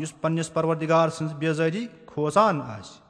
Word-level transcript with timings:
یُس 0.00 0.20
پننِس 0.20 0.52
پروردِگار 0.52 1.08
سٕنٛز 1.08 1.32
بےزٲری 1.32 1.86
کھوژان 2.06 2.62
آسہِ۔ 2.62 3.00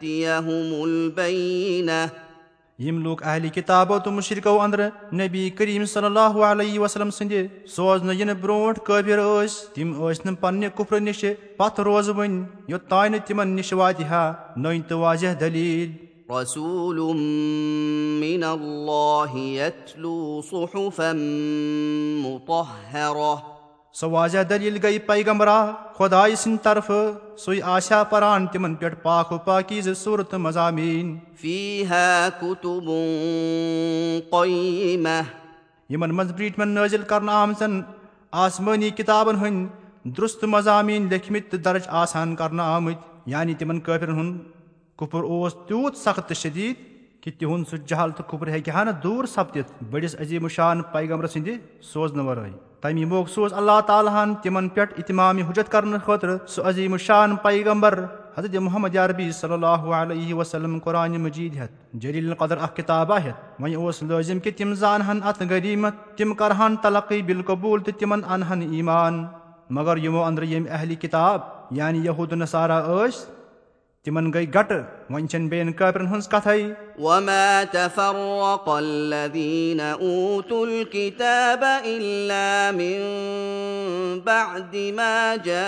تاتيهم 0.00 0.82
البينه 0.84 2.08
یِم 2.78 2.98
لوٗکھ 3.02 3.22
اہلی 3.26 3.48
کِتابو 3.48 3.98
تہٕ 3.98 4.12
مُشرقو 4.12 4.60
انٛدرٕ 4.60 5.14
نبی 5.20 5.48
کریم 5.58 5.84
صلی 5.92 6.06
اللہ 6.06 6.36
علیہ 6.48 6.78
وسلم 6.78 7.10
سٕنٛدِ 7.10 7.46
سوزنہٕ 7.74 8.14
یِنہٕ 8.14 8.40
برونٛٹھ 8.40 8.80
قٲبِر 8.86 9.18
ٲسۍ 9.18 9.74
تِم 9.74 9.92
ٲسۍ 9.92 10.26
نہٕ 10.26 10.40
پننہِ 10.40 10.68
کُپرٕ 10.76 11.00
نِشہِ 11.00 11.34
پتھ 11.56 11.80
روزوٕنۍ 11.80 12.44
یوٚتانۍ 12.68 13.10
نہٕ 13.10 13.26
تِمن 13.26 13.56
نِش 13.56 13.72
واتہِ 13.72 14.04
ہا 14.10 14.32
نٔنۍ 14.56 14.82
تہٕ 14.88 14.98
واضح 14.98 15.40
دٔلیٖل 15.40 15.90
رسول 16.30 16.96
من 18.20 18.44
الله 18.44 19.32
يتلو 19.56 20.42
صحفا 20.42 21.12
مطهرة 22.22 23.55
سۄ 23.98 24.08
واضح 24.10 24.38
دٔلیٖل 24.48 24.76
گٔے 24.82 24.98
پیغمبرا 25.06 25.58
خۄداے 25.94 26.34
سٕنٛدِ 26.36 26.62
طرفہٕ 26.62 27.36
سُے 27.44 27.60
آسیا 27.74 28.02
پران 28.10 28.46
تِمن 28.52 28.74
پٮ۪ٹھ 28.74 28.94
پاک 29.02 29.32
پاکی 29.44 29.80
زٕ 29.80 29.94
صوٗرت 30.02 30.34
مضامیٖن 30.46 31.16
یِمن 35.90 36.14
منٛز 36.14 36.32
برٛیٖٹھمٮ۪ن 36.32 36.68
نٲزِل 36.68 37.02
کرنہٕ 37.08 37.34
آمژن 37.34 37.80
آسمٲنی 38.44 38.90
کِتابن 38.90 39.36
ہٕنٛدۍ 39.36 40.12
درُست 40.16 40.44
مضامیٖن 40.44 41.08
لیکھمٕتۍ 41.10 41.50
تہٕ 41.50 41.60
درٕج 41.64 41.88
آسان 42.02 42.36
کرنہٕ 42.36 42.66
آمٕتۍ 42.74 43.30
یعنی 43.32 43.54
تِمن 43.58 43.80
کٲفرن 43.80 44.18
ہُنٛد 44.18 44.38
کُپُر 44.96 45.24
اوس 45.24 45.54
تیوٗت 45.68 45.96
سخت 45.96 46.28
تہٕ 46.28 46.40
شدیٖد 46.42 46.76
کہِ 47.22 47.38
تِہُنٛد 47.38 47.68
سُہ 47.70 47.76
جہل 47.86 48.10
تہٕ 48.10 48.28
کُپُر 48.30 48.48
ہیٚکہِ 48.48 48.74
ہا 48.74 48.84
نہٕ 48.84 49.02
دوٗر 49.02 49.26
سپدِتھ 49.34 49.84
بٔڑِس 49.90 50.16
عظیٖم 50.20 50.48
شان 50.48 50.82
پیغمبر 50.92 51.26
سٕنٛدِ 51.26 51.56
سوزنہٕ 51.92 52.26
ورٲے 52.26 52.65
تَمی 52.82 53.04
موقعہٕ 53.04 53.32
سوٗز 53.34 53.52
اللہ 53.54 53.80
تعالیٰ 53.86 54.12
ہن 54.14 54.34
تِمن 54.42 54.68
پٮ۪ٹھ 54.68 54.92
اِتمام 54.96 55.38
حُجت 55.48 55.70
کرنہٕ 55.72 56.04
خٲطرٕ 56.04 56.36
سُہ 56.46 56.62
عظیٖم 56.68 56.96
شان 56.96 57.36
پیغمبر 57.42 57.98
حضرت 58.36 58.54
محمد 58.62 58.94
یاربی 58.94 59.30
صلی 59.32 59.52
اللہ 59.52 59.86
علیہ 59.98 60.34
وسلم 60.34 60.78
قۄرانہِ 60.78 61.18
مجیٖد 61.18 61.56
ہٮ۪تھ 61.56 61.96
جلیٖل 62.02 62.34
قدر 62.38 62.56
اکھ 62.62 62.74
کِتابا 62.76 63.18
ہٮ۪تھ 63.24 63.62
وۄنۍ 63.62 63.74
اوس 63.76 64.02
لٲزِم 64.02 64.38
کہِ 64.38 64.56
تِم 64.56 64.74
زانہٕ 64.74 65.10
ہن 65.10 65.20
اتھ 65.24 65.42
غریٖمت 65.50 65.94
تِم 66.16 66.34
کرہن 66.34 66.76
تلقی 66.82 67.22
بالقبوٗل 67.22 67.82
تہٕ 67.82 67.98
تِمن 67.98 68.20
انہن 68.28 68.62
ایٖمان 68.70 69.24
مگر 69.70 69.96
یِمو 69.96 70.24
أنٛدرٕ 70.24 70.46
ییٚمہِ 70.46 70.70
اہلی 70.70 70.94
کِتاب 70.94 71.40
یعنی 71.70 72.04
یہوٗد 72.04 72.32
نصارا 72.32 72.80
ٲسۍ 72.80 73.24
تِمن 74.06 74.26
گٔے 74.34 74.46
گٹہٕ 74.54 74.82
وۄنۍ 75.10 75.26
چھنہٕ 75.30 75.50
بیٚین 75.50 75.68
کٲپرن 75.78 76.06
ہٕنٛز 76.06 76.26
کتھے 76.32 76.60
وما 77.04 77.48
تفرق 77.72 78.66
الذين 78.68 79.80
اوتوا 79.80 80.66
الكتاب 80.66 81.64
الا 81.64 82.70
من 82.78 82.98
بعد 84.24 84.74
ما 84.98 85.16
جاءتهم 85.44 85.66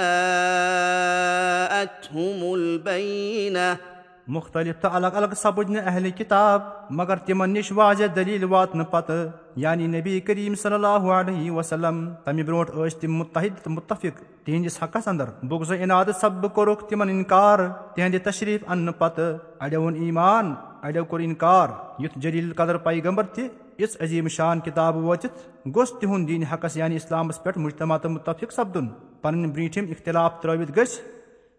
البينه 2.55 3.69
مُختٔلِف 4.37 4.81
تہٕ 4.81 4.95
الگ 4.95 5.15
الگ 5.15 5.35
سپٕدۍ 5.37 5.73
نہٕ 5.73 5.87
اہلی 5.87 6.11
کِتاب 6.17 6.63
مگر 6.99 7.17
تِمن 7.27 7.51
نِش 7.53 7.71
واضح 7.73 8.05
دٔلیٖل 8.17 8.45
واتنہٕ 8.45 8.91
پتہٕ 8.91 9.29
یعنی 9.57 9.87
نبی 9.87 10.19
کریم 10.27 10.55
صلی 10.63 10.75
اللہ 10.75 11.07
علیہ 11.19 11.51
وسلم 11.51 12.05
تمہِ 12.25 12.45
برونٛٹھ 12.47 12.71
ٲسۍ 12.71 13.01
تِم 13.01 13.17
مُتحد 13.19 13.63
تہٕ 13.63 13.73
مُتفِق 13.73 14.21
تِہنٛدِس 14.45 14.83
حقس 14.83 15.09
انٛدر 15.09 15.31
بُغض 15.49 15.73
عناد 15.73 16.05
سببہٕ 16.21 16.55
کوٚرُکھ 16.55 16.85
تِمن 16.91 17.09
انکار 17.11 17.59
تِہنٛدِ 17.95 18.25
تشریف 18.25 18.69
اننہٕ 18.69 18.99
پتہٕ 18.99 19.39
اڑیو 19.61 19.83
اوٚن 19.83 19.95
ایٖمان 20.03 20.55
اڑیو 20.83 21.05
کوٚر 21.05 21.21
انکار 21.25 21.69
یُتھ 21.99 22.19
جلیٖل 22.19 22.53
قدر 22.57 22.77
پیغمبر 22.77 23.27
تہِ 23.35 23.49
یِژھ 23.79 24.03
عظیٖم 24.03 24.29
شان 24.29 24.61
کِتاب 24.61 24.97
وٲتِتھ 25.05 25.69
گوٚژھ 25.75 26.01
تِہُنٛد 26.01 26.29
دیٖن 26.29 26.43
حقس 26.53 26.77
یعنی 26.77 26.97
اسلامس 26.97 27.43
پٮ۪ٹھ 27.43 27.59
مُجتما 27.59 27.97
تہٕ 27.97 28.11
مُتفِق 28.11 28.53
سپدُن 28.53 28.89
پنٕنۍ 29.23 29.53
برٛونٛٹھِم 29.53 29.85
اختِلاف 29.91 30.41
ترٲوِتھ 30.43 30.73
گٔژھۍ 30.79 31.18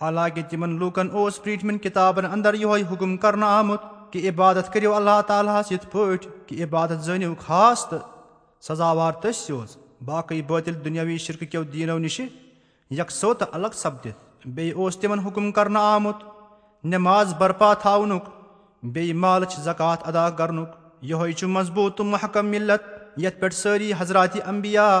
حالانکہِ 0.00 0.44
تِمن 0.50 0.78
لوٗکن 0.78 1.08
اوس 1.12 1.40
برٛیٖٹھمٮ۪ن 1.40 1.78
کِتابن 1.78 2.24
انٛدر 2.26 2.54
یِہوے 2.54 2.82
حُکُم 2.90 3.16
کرنہٕ 3.16 3.48
آمُت 3.48 3.80
کہِ 4.12 4.28
عبادت 4.28 4.72
کٔرِو 4.72 4.94
اللہ 4.94 5.20
تعالیٰ 5.26 5.60
ہس 5.60 5.72
یِتھ 5.72 5.86
پٲٹھۍ 5.92 6.28
کہِ 6.46 6.62
عبادت 6.64 7.04
زٲنِو 7.04 7.34
خاص 7.38 7.88
تہٕ 7.88 8.00
سزاوار 8.68 9.12
تٔسۍ 9.12 9.46
سیوٚز 9.46 9.76
باقٕے 10.04 10.42
بٲطِل 10.48 10.84
دُنیاوی 10.84 11.18
شِرکہٕ 11.18 11.50
کیو 11.50 11.62
دیٖنو 11.62 11.98
نِشہِ 11.98 12.26
یکسو 12.90 13.34
تہٕ 13.34 13.48
الگ 13.52 13.74
سپدِتھ 13.74 14.46
بیٚیہِ 14.46 14.74
اوس 14.74 14.96
تِمن 14.96 15.18
حُکُم 15.18 15.52
کرنہٕ 15.52 15.82
آمُت 15.94 16.22
نٮ۪ماز 16.84 17.34
برپا 17.38 17.74
تھاونُک 17.74 18.24
بیٚیہِ 18.82 19.14
مالٕچ 19.14 19.56
زکات 19.60 20.08
ادا 20.08 20.30
کرنُک 20.30 20.68
یِہوے 21.02 21.32
چھُ 21.32 21.48
مضبوٗط 21.48 21.96
تہٕ 21.96 22.06
محکم 22.06 22.46
مِلت 22.46 22.82
یتھ 23.16 23.40
پٮ۪ٹھ 23.40 23.54
سٲری 23.54 23.92
حضراتِ 23.98 24.40
امبیا 24.46 25.00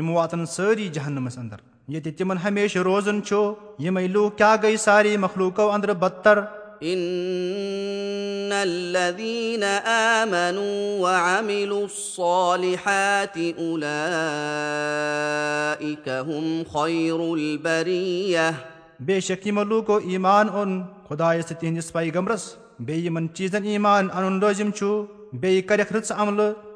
تِم 0.00 0.10
واتن 0.10 0.44
سٲری 0.46 0.88
جہنمس 0.88 1.36
انٛدر 1.38 1.56
ییٚتہِ 1.88 2.12
تِمن 2.18 2.36
ہمیشہٕ 2.44 2.82
روزُن 2.82 3.22
چھُ 3.24 3.52
یِمے 3.84 4.06
لوٗکھ 4.06 4.36
کیٛاہ 4.36 4.56
گٔے 4.62 4.76
سارے 4.76 5.16
مخلوٗقو 5.16 5.68
انٛدرٕ 5.70 5.94
بدتر 6.00 6.38
بے 19.06 19.20
شک 19.20 19.46
یِمو 19.46 19.64
لوٗکو 19.64 19.96
ایٖمان 19.96 20.48
اوٚن 20.48 20.80
خۄدایس 21.08 21.46
تہٕ 21.46 21.60
تِہنٛدِس 21.60 21.92
پیغمبرس 21.92 22.54
بیٚیہِ 22.80 23.04
یِمن 23.04 23.26
چیٖزن 23.34 23.64
ایٖمان 23.64 24.08
انُن 24.14 24.40
لٲزِم 24.40 24.70
چھُ 24.70 25.04
بیٚیہِ 25.32 25.66
کرکھ 25.68 25.92
رٕژ 25.92 26.12
عملہٕ 26.16 26.69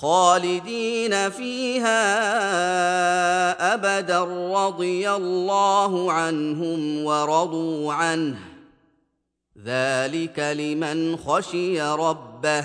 خالدین 0.00 1.14
فیٖحا 1.36 2.00
ابد 3.58 4.10
رضی 4.10 5.06
اللہ 5.06 6.10
عنہم 6.12 7.06
ورضوا 7.06 7.94
عنه. 7.94 8.34
ذلك 9.64 10.38
لمن 10.38 11.14
خشي 11.24 11.78
ربه. 11.80 12.60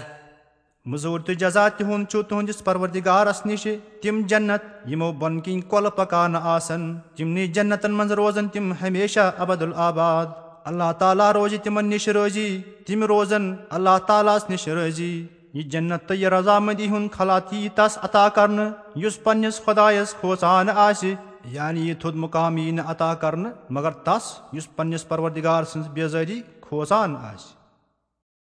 موٚزوٗرۍ 0.86 1.24
تہٕ 1.26 1.36
جزا 1.36 1.70
تِہُنٛد 1.70 2.10
چھُ 2.10 2.24
تُہنٛدِس 2.30 2.64
پروردِگارس 2.64 3.46
نِش 3.46 3.68
تِم 4.02 4.22
جنت 4.28 4.90
یِمو 4.90 5.12
بۄن 5.12 5.40
کِنۍ 5.40 5.62
کۄلہٕ 5.70 5.96
پکانہٕ 5.96 6.42
آسن 6.44 6.96
تِمنٕے 7.16 7.48
جنتن 7.48 7.92
منٛز 7.92 8.12
روزن 8.12 8.48
تِم 8.48 8.74
ہمیشہ 8.82 9.32
ابدالآباد 9.38 10.26
اللہ 10.64 10.92
تعالیٰ 11.00 11.32
روزِ 11.32 11.58
تِمن 11.64 11.86
نِش 11.86 12.10
رٲضی 12.10 12.62
تِم 12.86 13.04
روزن 13.04 13.56
اللہ 13.70 13.98
تعالیٰ 14.08 14.38
ہس 14.38 14.50
نِش 14.50 14.68
رٲضی 14.68 15.26
یہِ 15.54 15.64
جنت 15.72 16.08
تہٕ 16.08 16.18
یہِ 16.18 16.28
رضامندی 16.28 16.90
ہُنٛد 16.90 17.12
خلات 17.12 17.54
یی 17.54 17.70
تس 17.76 17.98
عطا 18.04 18.30
کرنہٕ 18.30 18.72
یُس 18.96 19.24
پننِس 19.24 19.62
خۄدایس 19.66 20.14
کھوژان 20.20 20.70
آسہِ 20.70 21.14
یعنی 21.46 21.88
یہِ 21.88 22.00
تھوٚد 22.00 22.16
مُقام 22.16 22.58
یی 22.58 22.72
نہٕ 22.72 22.92
عطا 22.92 23.14
کرنہٕ 23.14 23.52
مگر 23.70 23.92
تس 23.92 24.34
یُس 24.54 24.76
پننِس 24.76 25.08
پروردِگار 25.08 25.64
سٕنٛز 25.64 25.88
بےزٲری 25.88 26.42
کھوژان 26.62 27.16
آسہِ 27.16 27.61